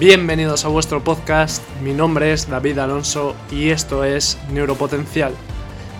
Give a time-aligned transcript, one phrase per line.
[0.00, 5.34] Bienvenidos a vuestro podcast, mi nombre es David Alonso y esto es Neuropotencial,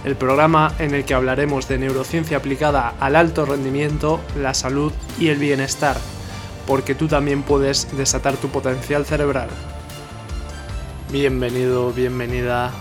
[0.07, 5.29] el programa en el que hablaremos de neurociencia aplicada al alto rendimiento, la salud y
[5.29, 5.99] el bienestar,
[6.67, 9.51] porque tú también puedes desatar tu potencial cerebral.
[11.13, 12.73] Bienvenido, bienvenida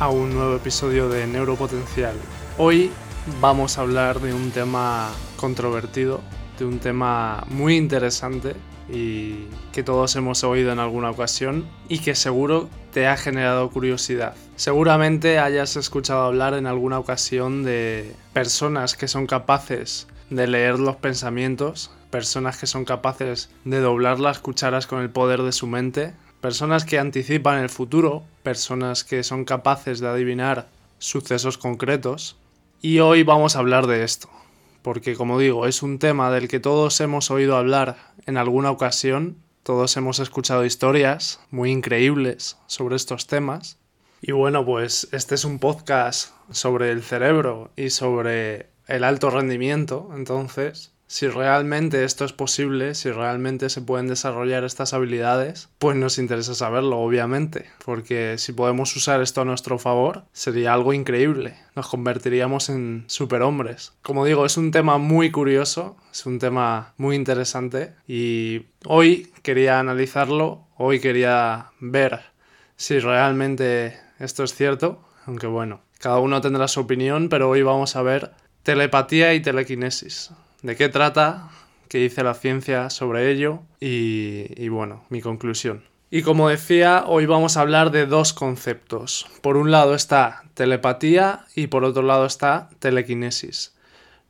[0.00, 2.16] a un nuevo episodio de Neuropotencial.
[2.58, 2.90] Hoy
[3.40, 6.20] vamos a hablar de un tema controvertido,
[6.62, 8.54] de un tema muy interesante
[8.88, 14.34] y que todos hemos oído en alguna ocasión y que seguro te ha generado curiosidad.
[14.54, 20.96] Seguramente hayas escuchado hablar en alguna ocasión de personas que son capaces de leer los
[20.96, 26.12] pensamientos, personas que son capaces de doblar las cucharas con el poder de su mente,
[26.40, 30.68] personas que anticipan el futuro, personas que son capaces de adivinar
[30.98, 32.36] sucesos concretos.
[32.80, 34.28] Y hoy vamos a hablar de esto,
[34.82, 37.96] porque como digo, es un tema del que todos hemos oído hablar
[38.26, 43.78] en alguna ocasión, todos hemos escuchado historias muy increíbles sobre estos temas.
[44.20, 50.10] Y bueno, pues este es un podcast sobre el cerebro y sobre el alto rendimiento,
[50.14, 56.16] entonces si realmente esto es posible, si realmente se pueden desarrollar estas habilidades, pues nos
[56.16, 61.86] interesa saberlo, obviamente, porque si podemos usar esto a nuestro favor, sería algo increíble, nos
[61.88, 63.92] convertiríamos en superhombres.
[64.00, 69.80] Como digo, es un tema muy curioso, es un tema muy interesante y hoy quería
[69.80, 72.22] analizarlo, hoy quería ver
[72.76, 77.96] si realmente esto es cierto, aunque bueno, cada uno tendrá su opinión, pero hoy vamos
[77.96, 78.30] a ver
[78.62, 80.30] telepatía y telequinesis
[80.62, 81.48] de qué trata,
[81.88, 85.84] qué dice la ciencia sobre ello y, bueno, mi conclusión.
[86.10, 89.26] Y como decía, hoy vamos a hablar de dos conceptos.
[89.40, 93.74] Por un lado está telepatía y por otro lado está telequinesis.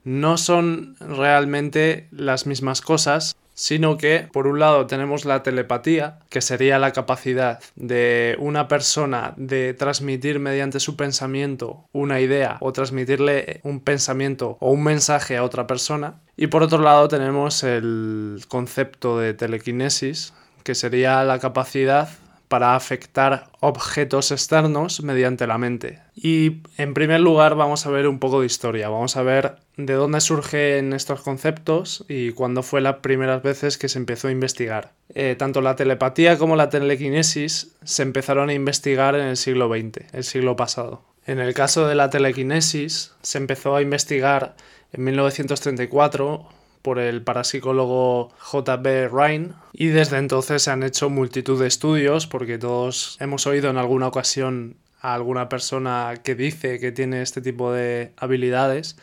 [0.05, 6.41] No son realmente las mismas cosas, sino que por un lado tenemos la telepatía, que
[6.41, 13.61] sería la capacidad de una persona de transmitir mediante su pensamiento una idea o transmitirle
[13.63, 16.21] un pensamiento o un mensaje a otra persona.
[16.37, 20.33] Y por otro lado tenemos el concepto de telequinesis,
[20.65, 22.09] que sería la capacidad
[22.53, 26.01] para afectar objetos externos mediante la mente.
[26.15, 29.95] Y en primer lugar vamos a ver un poco de historia, vamos a ver de
[29.95, 34.93] dónde surgen estos conceptos y cuándo fue las primeras veces que se empezó a investigar.
[35.15, 40.13] Eh, tanto la telepatía como la telequinesis se empezaron a investigar en el siglo XX,
[40.13, 41.01] el siglo pasado.
[41.25, 44.57] En el caso de la telequinesis se empezó a investigar
[44.93, 46.47] en 1934
[46.83, 49.09] por el parapsicólogo J.B.
[49.09, 53.79] Ryan y desde entonces se han hecho multitud de estudios porque todos hemos oído en
[53.79, 58.97] alguna ocasión a alguna persona que dice que tiene este tipo de habilidades,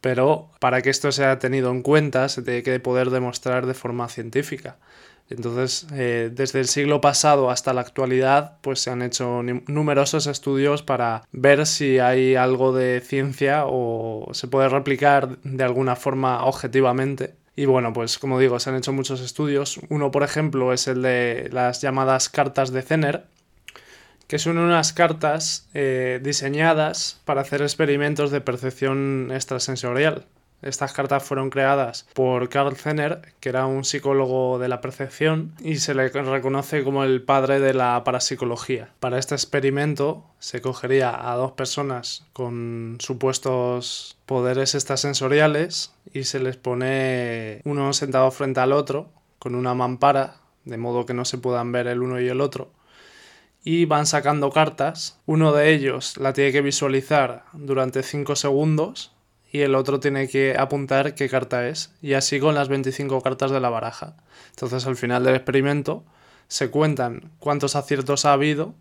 [0.00, 4.08] pero para que esto sea tenido en cuenta se tiene que poder demostrar de forma
[4.08, 4.76] científica.
[5.30, 10.82] Entonces, eh, desde el siglo pasado hasta la actualidad, pues se han hecho numerosos estudios
[10.82, 17.34] para ver si hay algo de ciencia o se puede replicar de alguna forma objetivamente.
[17.56, 19.80] Y bueno, pues como digo, se han hecho muchos estudios.
[19.88, 23.24] Uno, por ejemplo, es el de las llamadas cartas de Zener,
[24.28, 30.26] que son unas cartas eh, diseñadas para hacer experimentos de percepción extrasensorial.
[30.60, 35.76] Estas cartas fueron creadas por Carl Zener, que era un psicólogo de la percepción y
[35.76, 38.90] se le reconoce como el padre de la parapsicología.
[38.98, 46.56] Para este experimento se cogería a dos personas con supuestos poderes extrasensoriales y se les
[46.56, 51.70] pone uno sentado frente al otro con una mampara, de modo que no se puedan
[51.70, 52.72] ver el uno y el otro
[53.64, 55.18] y van sacando cartas.
[55.26, 59.12] Uno de ellos la tiene que visualizar durante 5 segundos
[59.50, 61.92] y el otro tiene que apuntar qué carta es.
[62.02, 64.16] Y así con las 25 cartas de la baraja.
[64.50, 66.04] Entonces al final del experimento
[66.48, 68.74] se cuentan cuántos aciertos ha habido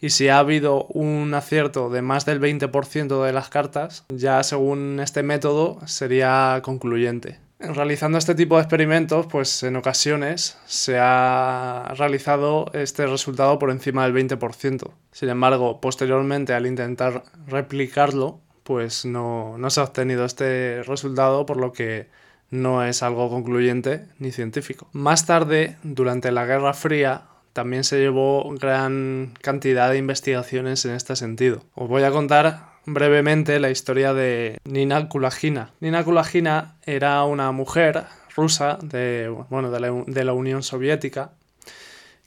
[0.00, 5.00] y si ha habido un acierto de más del 20% de las cartas, ya según
[5.00, 7.38] este método sería concluyente.
[7.58, 14.06] Realizando este tipo de experimentos, pues en ocasiones se ha realizado este resultado por encima
[14.06, 14.90] del 20%.
[15.12, 21.72] Sin embargo, posteriormente al intentar replicarlo, pues no, se ha obtenido este resultado, por lo
[21.72, 22.08] que
[22.50, 24.88] no es algo concluyente ni científico.
[24.92, 27.22] Más tarde, durante la Guerra Fría,
[27.52, 31.62] también se llevó gran cantidad de investigaciones en este sentido.
[31.74, 35.70] Os voy a contar brevemente la historia de Nina Kulagina.
[35.80, 41.30] Nina Kulagina era una mujer rusa de, bueno, de la Unión Soviética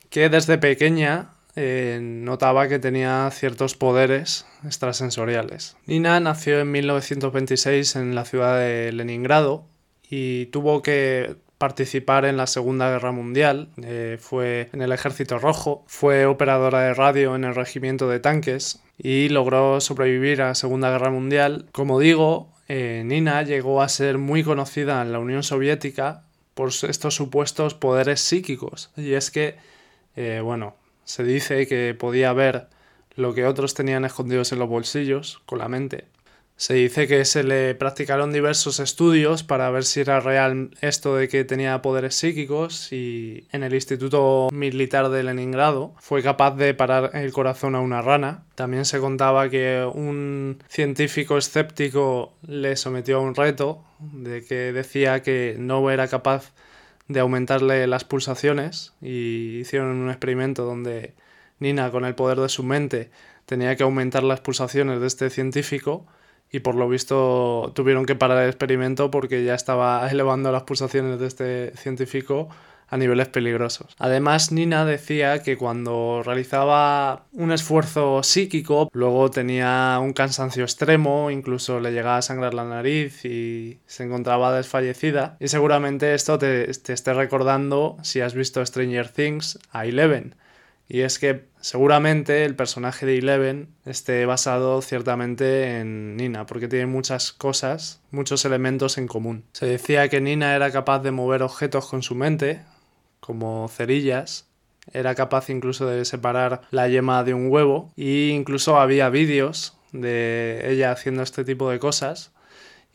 [0.10, 5.76] que desde pequeña eh, notaba que tenía ciertos poderes extrasensoriales.
[5.88, 9.66] Nina nació en 1926 en la ciudad de Leningrado
[10.08, 15.84] y tuvo que participar en la Segunda Guerra Mundial, eh, fue en el Ejército Rojo,
[15.88, 20.92] fue operadora de radio en el Regimiento de Tanques y logró sobrevivir a la Segunda
[20.92, 21.66] Guerra Mundial.
[21.72, 26.22] Como digo, eh, Nina llegó a ser muy conocida en la Unión Soviética
[26.54, 28.92] por estos supuestos poderes psíquicos.
[28.96, 29.56] Y es que,
[30.44, 30.76] bueno,
[31.08, 32.68] se dice que podía ver
[33.16, 36.06] lo que otros tenían escondidos en los bolsillos con la mente.
[36.58, 41.30] Se dice que se le practicaron diversos estudios para ver si era real esto de
[41.30, 47.12] que tenía poderes psíquicos y en el Instituto Militar de Leningrado fue capaz de parar
[47.14, 48.44] el corazón a una rana.
[48.56, 55.22] También se contaba que un científico escéptico le sometió a un reto de que decía
[55.22, 56.54] que no era capaz
[57.08, 61.14] de aumentarle las pulsaciones y hicieron un experimento donde
[61.60, 63.10] Nina con el poder de su mente
[63.46, 66.06] tenía que aumentar las pulsaciones de este científico
[66.52, 71.20] y por lo visto tuvieron que parar el experimento porque ya estaba elevando las pulsaciones
[71.20, 72.50] de este científico
[72.88, 73.96] a niveles peligrosos.
[74.00, 81.80] Además, Nina decía que cuando realizaba un esfuerzo psíquico, luego tenía un cansancio extremo, incluso
[81.80, 85.38] le llegaba a sangrar la nariz y se encontraba desfallecida.
[85.40, 90.36] Y seguramente esto te, te esté recordando, si has visto Stranger Things, a Eleven
[90.90, 96.86] y es que seguramente el personaje de Eleven esté basado ciertamente en Nina, porque tiene
[96.86, 99.44] muchas cosas, muchos elementos en común.
[99.52, 102.62] Se decía que Nina era capaz de mover objetos con su mente,
[103.20, 104.48] como cerillas,
[104.94, 110.72] era capaz incluso de separar la yema de un huevo, e incluso había vídeos de
[110.72, 112.32] ella haciendo este tipo de cosas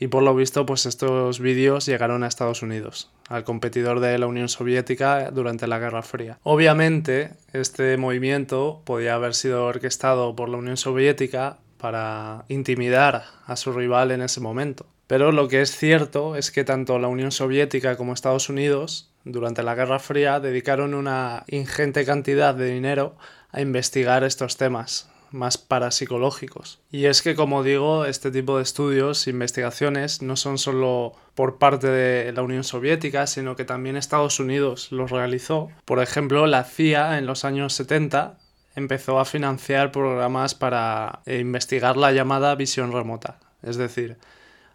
[0.02, 4.26] y por lo visto pues estos vídeos llegaron a Estados Unidos, al competidor de la
[4.26, 6.38] Unión Soviética durante la Guerra Fría.
[6.42, 13.72] Obviamente este movimiento podía haber sido orquestado por la Unión Soviética para intimidar a su
[13.72, 14.86] rival en ese momento.
[15.06, 19.62] Pero lo que es cierto es que tanto la Unión Soviética como Estados Unidos durante
[19.62, 23.16] la Guerra Fría dedicaron una ingente cantidad de dinero
[23.50, 26.80] a investigar estos temas, más parapsicológicos.
[26.90, 31.86] Y es que, como digo, este tipo de estudios, investigaciones, no son solo por parte
[31.86, 35.70] de la Unión Soviética, sino que también Estados Unidos los realizó.
[35.84, 38.38] Por ejemplo, la CIA en los años 70
[38.74, 43.38] empezó a financiar programas para eh, investigar la llamada visión remota.
[43.62, 44.16] Es decir,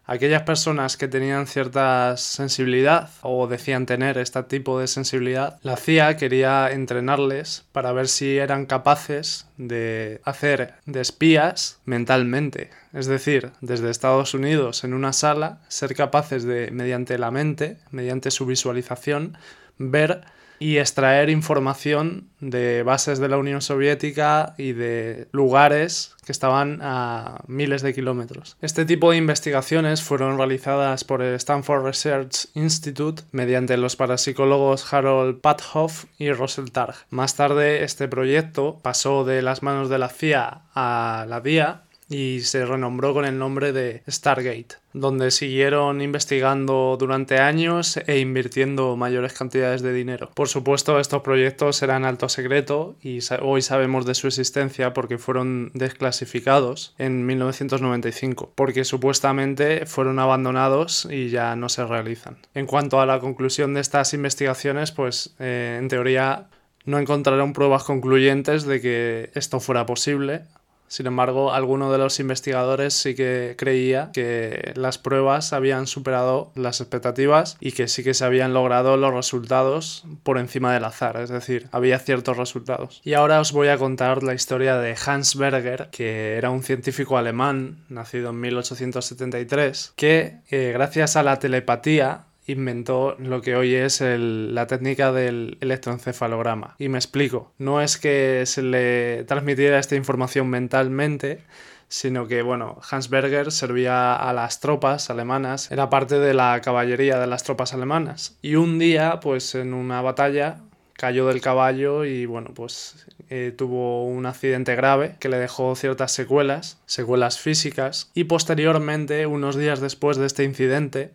[0.08, 6.18] aquellas personas que tenían cierta sensibilidad o decían tener este tipo de sensibilidad, la CIA
[6.18, 12.72] quería entrenarles para ver si eran capaces de hacer de espías mentalmente.
[12.94, 18.32] Es decir, desde Estados Unidos en una sala, ser capaces de, mediante la mente, mediante
[18.32, 19.38] su visualización,
[19.78, 20.22] ver
[20.60, 27.42] y extraer información de bases de la Unión Soviética y de lugares que estaban a
[27.48, 28.58] miles de kilómetros.
[28.62, 35.40] Este tipo de investigaciones fueron realizadas por el Stanford Research Institute mediante los parapsicólogos Harold
[35.42, 36.96] Pathoff y Russell Targ.
[37.10, 42.42] Más tarde este proyecto pasó de las manos de la CIA a la DIA y
[42.42, 49.34] se renombró con el nombre de Stargate, donde siguieron investigando durante años e invirtiendo mayores
[49.34, 50.30] cantidades de dinero.
[50.34, 55.72] Por supuesto, estos proyectos eran alto secreto y hoy sabemos de su existencia porque fueron
[55.74, 62.38] desclasificados en 1995, porque supuestamente fueron abandonados y ya no se realizan.
[62.54, 66.48] En cuanto a la conclusión de estas investigaciones, pues eh, en teoría
[66.86, 70.44] no encontraron pruebas concluyentes de que esto fuera posible,
[70.88, 76.82] sin embargo, alguno de los investigadores sí que creía que las pruebas habían superado las
[76.82, 81.30] expectativas y que sí que se habían logrado los resultados por encima del azar, es
[81.30, 83.02] decir, había ciertos resultados.
[83.04, 87.18] Y ahora os voy a contar la historia de Hans Berger, que era un científico
[87.18, 94.02] alemán, nacido en 1873, que eh, gracias a la telepatía inventó lo que hoy es
[94.02, 96.76] la técnica del electroencefalograma.
[96.80, 101.44] Y me explico, no es que se le transmitiera esta información mentalmente,
[101.90, 107.20] sino que, bueno, Hans Berger servía a las tropas alemanas, era parte de la caballería
[107.20, 108.38] de las tropas alemanas.
[108.42, 110.58] Y un día, pues en una batalla,
[110.94, 116.12] cayó del caballo y, bueno, pues eh, tuvo un accidente grave que le dejó ciertas
[116.12, 121.14] secuelas, secuelas físicas, y posteriormente, unos días después de este incidente,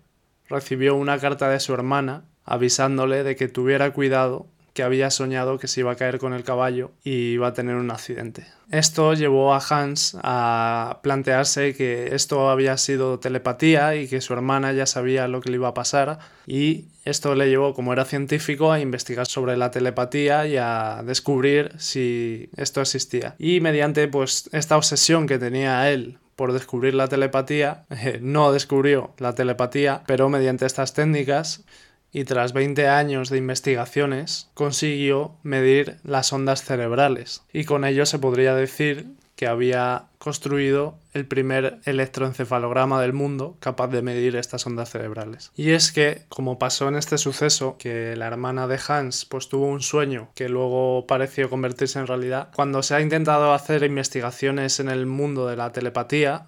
[0.53, 5.69] recibió una carta de su hermana avisándole de que tuviera cuidado que había soñado que
[5.69, 8.47] se iba a caer con el caballo y iba a tener un accidente.
[8.71, 14.73] Esto llevó a Hans a plantearse que esto había sido telepatía y que su hermana
[14.73, 18.73] ya sabía lo que le iba a pasar y esto le llevó, como era científico,
[18.73, 23.35] a investigar sobre la telepatía y a descubrir si esto existía.
[23.39, 29.13] Y mediante pues esta obsesión que tenía él por descubrir la telepatía, eh, no descubrió
[29.19, 31.65] la telepatía, pero mediante estas técnicas
[32.13, 38.19] y tras 20 años de investigaciones consiguió medir las ondas cerebrales y con ello se
[38.19, 39.07] podría decir
[39.43, 45.51] que había construido el primer electroencefalograma del mundo capaz de medir estas ondas cerebrales.
[45.57, 49.67] Y es que, como pasó en este suceso, que la hermana de Hans pues tuvo
[49.67, 54.89] un sueño que luego pareció convertirse en realidad, cuando se ha intentado hacer investigaciones en
[54.89, 56.47] el mundo de la telepatía,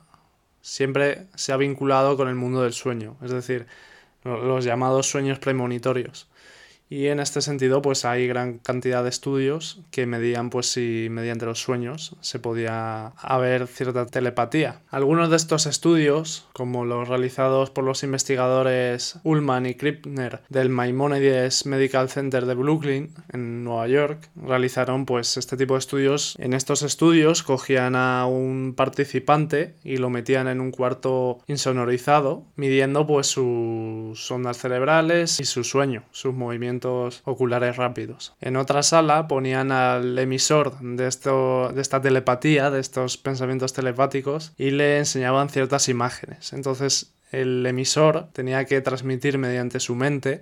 [0.61, 3.67] siempre se ha vinculado con el mundo del sueño, es decir,
[4.25, 6.29] los llamados sueños premonitorios.
[6.95, 11.45] Y en este sentido, pues hay gran cantidad de estudios que medían pues si mediante
[11.45, 14.81] los sueños se podía haber cierta telepatía.
[14.91, 21.67] Algunos de estos estudios, como los realizados por los investigadores Ullman y Krippner del Maimonides
[21.67, 26.37] Medical Center de Brooklyn en Nueva York, realizaron pues este tipo de estudios.
[26.39, 33.05] En estos estudios cogían a un participante y lo metían en un cuarto insonorizado, midiendo
[33.05, 38.35] pues sus ondas cerebrales y su sueño, sus movimientos oculares rápidos.
[38.41, 44.53] En otra sala ponían al emisor de, esto, de esta telepatía, de estos pensamientos telepáticos,
[44.57, 46.53] y le enseñaban ciertas imágenes.
[46.53, 50.41] Entonces el emisor tenía que transmitir mediante su mente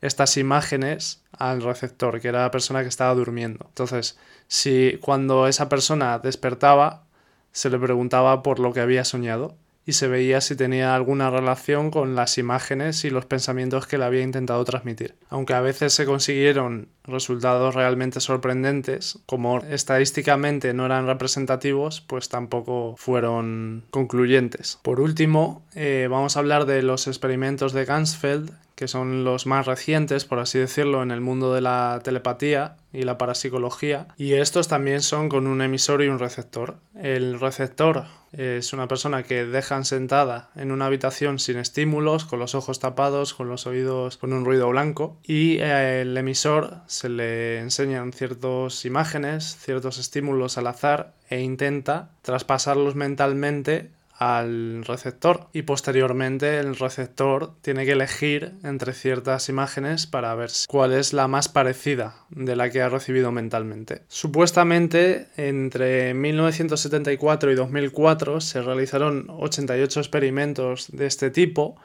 [0.00, 3.64] estas imágenes al receptor, que era la persona que estaba durmiendo.
[3.68, 7.04] Entonces, si cuando esa persona despertaba,
[7.52, 11.90] se le preguntaba por lo que había soñado y se veía si tenía alguna relación
[11.90, 15.14] con las imágenes y los pensamientos que le había intentado transmitir.
[15.28, 22.94] Aunque a veces se consiguieron resultados realmente sorprendentes, como estadísticamente no eran representativos, pues tampoco
[22.96, 24.78] fueron concluyentes.
[24.82, 29.66] Por último, eh, vamos a hablar de los experimentos de Gansfeld, que son los más
[29.66, 34.08] recientes, por así decirlo, en el mundo de la telepatía y la parapsicología.
[34.16, 36.76] Y estos también son con un emisor y un receptor.
[37.00, 42.54] El receptor es una persona que dejan sentada en una habitación sin estímulos, con los
[42.54, 45.18] ojos tapados, con los oídos con un ruido blanco.
[45.22, 52.94] Y el emisor se le enseñan ciertas imágenes, ciertos estímulos al azar e intenta traspasarlos
[52.94, 60.50] mentalmente al receptor y posteriormente el receptor tiene que elegir entre ciertas imágenes para ver
[60.68, 64.02] cuál es la más parecida de la que ha recibido mentalmente.
[64.08, 71.76] Supuestamente entre 1974 y 2004 se realizaron 88 experimentos de este tipo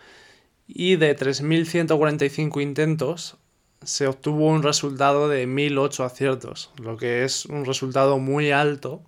[0.68, 3.38] y de 3.145 intentos
[3.82, 9.02] se obtuvo un resultado de 1.008 aciertos, lo que es un resultado muy alto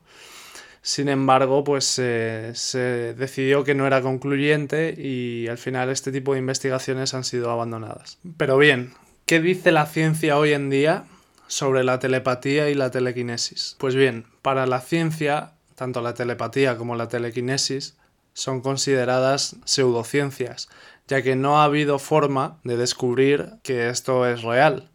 [0.81, 6.39] sin embargo, pues se decidió que no era concluyente y al final este tipo de
[6.39, 8.17] investigaciones han sido abandonadas.
[8.37, 8.93] Pero bien,
[9.25, 11.03] ¿qué dice la ciencia hoy en día
[11.47, 13.75] sobre la telepatía y la telequinesis?
[13.77, 17.95] Pues bien, para la ciencia, tanto la telepatía como la telequinesis
[18.33, 20.69] son consideradas pseudociencias,
[21.07, 24.90] ya que no ha habido forma de descubrir que esto es real.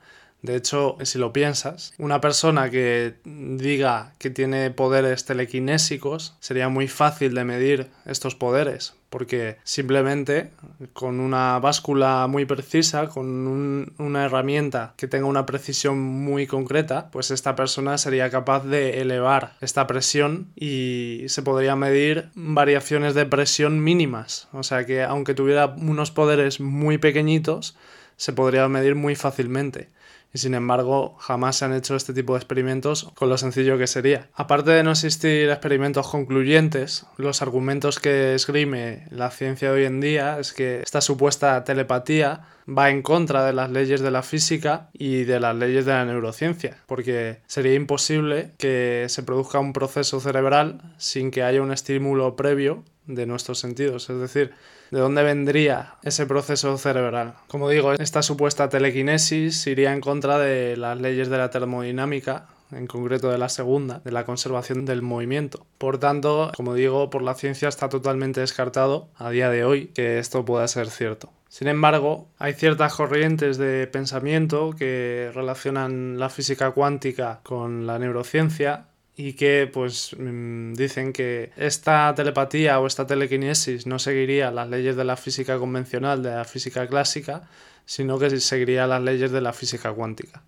[0.47, 6.87] De hecho, si lo piensas, una persona que diga que tiene poderes telequinésicos sería muy
[6.87, 10.53] fácil de medir estos poderes, porque simplemente
[10.93, 17.33] con una báscula muy precisa, con una herramienta que tenga una precisión muy concreta, pues
[17.33, 23.83] esta persona sería capaz de elevar esta presión y se podría medir variaciones de presión
[23.83, 24.47] mínimas.
[24.53, 27.77] O sea que aunque tuviera unos poderes muy pequeñitos,
[28.17, 29.89] se podría medir muy fácilmente
[30.37, 33.87] y sin embargo jamás se han hecho este tipo de experimentos con lo sencillo que
[33.87, 34.29] sería.
[34.35, 40.39] Aparte de no existir experimentos concluyentes, los argumentos que esgrime la ciencia hoy en día
[40.39, 45.25] es que esta supuesta telepatía va en contra de las leyes de la física y
[45.25, 50.83] de las leyes de la neurociencia, porque sería imposible que se produzca un proceso cerebral
[50.99, 54.53] sin que haya un estímulo previo de nuestros sentidos, es decir,
[54.91, 57.35] ¿De dónde vendría ese proceso cerebral?
[57.49, 62.87] Como digo, esta supuesta telequinesis iría en contra de las leyes de la termodinámica, en
[62.87, 65.67] concreto de la segunda, de la conservación del movimiento.
[65.79, 70.21] Por tanto, como digo, por la ciencia está totalmente descartado a día de hoy que
[70.21, 71.33] esto pueda ser cierto.
[71.49, 78.87] Sin embargo, hay ciertas corrientes de pensamiento que relacionan la física cuántica con la neurociencia
[79.17, 84.95] y que pues mm, dicen que esta telepatía o esta telequinesis no seguiría las leyes
[84.95, 87.49] de la física convencional, de la física clásica,
[87.87, 90.43] sino que seguiría las leyes de la física cuántica.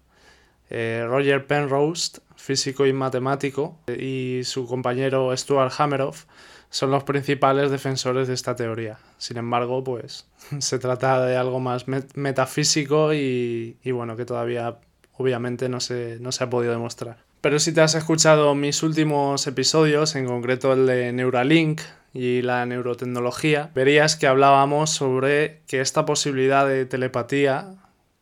[0.71, 6.27] Eh, Roger Penrose, físico y matemático, y su compañero Stuart Hameroff
[6.69, 8.99] son los principales defensores de esta teoría.
[9.17, 10.27] Sin embargo, pues
[10.59, 14.79] se trata de algo más metafísico y, y, bueno, que todavía
[15.17, 17.28] obviamente no se, no se ha podido demostrar.
[17.41, 21.81] Pero si te has escuchado mis últimos episodios, en concreto el de Neuralink
[22.13, 27.75] y la neurotecnología, verías que hablábamos sobre que esta posibilidad de telepatía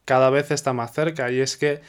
[0.05, 1.81] cada vez está más cerca y es que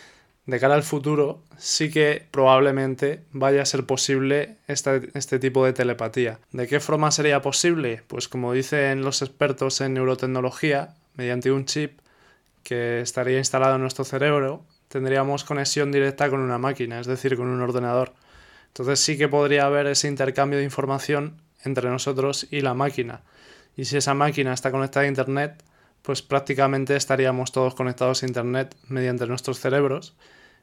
[0.46, 6.40] de cara al futuro sí que probablemente vaya a ser posible este tipo de telepatía.
[6.54, 8.04] ¿De qué forma sería posible?
[8.08, 12.00] Pues como dicen los expertos en neurotecnología, mediante un chip
[12.64, 17.48] que estaría instalado en nuestro cerebro, tendríamos conexión directa con una máquina, es decir, con
[17.48, 18.14] un ordenador.
[18.68, 23.22] Entonces sí que podría haber ese intercambio de información entre nosotros y la máquina.
[23.76, 25.64] Y si esa máquina está conectada a Internet,
[26.02, 30.16] pues prácticamente estaríamos todos conectados a Internet mediante nuestros cerebros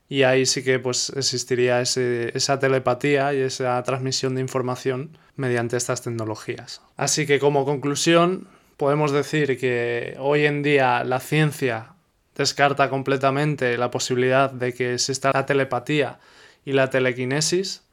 [0.09, 6.03] y ahí sí que pues existiría esa telepatía y esa transmisión de información mediante estas
[6.03, 6.83] tecnologías.
[6.97, 11.94] Así que como conclusión podemos decir que hoy en día la ciencia
[12.35, 16.19] descarta completamente la posibilidad de que exista la telepatía
[16.65, 17.85] y la telequinesis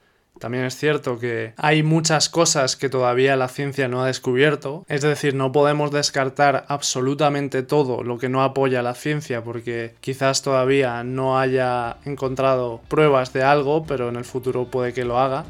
[0.41, 5.01] también es cierto que hay muchas cosas que todavía la ciencia no ha descubierto, es
[5.01, 11.03] decir, no podemos descartar absolutamente todo lo que no apoya la ciencia porque quizás todavía
[11.03, 15.45] no haya encontrado pruebas de algo, pero en el futuro puede que lo haga.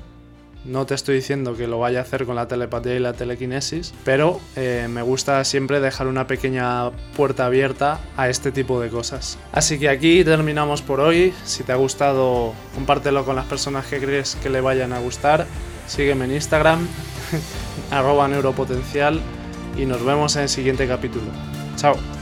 [0.63, 3.93] No te estoy diciendo que lo vaya a hacer con la telepatía y la telequinesis,
[4.05, 9.39] pero eh, me gusta siempre dejar una pequeña puerta abierta a este tipo de cosas.
[9.51, 11.33] Así que aquí terminamos por hoy.
[11.45, 15.47] Si te ha gustado, compártelo con las personas que crees que le vayan a gustar.
[15.87, 16.87] Sígueme en Instagram,
[17.91, 19.19] arroba neuropotencial,
[19.77, 21.25] y nos vemos en el siguiente capítulo.
[21.75, 22.20] Chao.